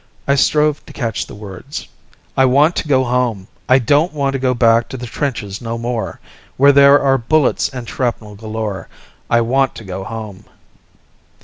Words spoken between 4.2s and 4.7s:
to go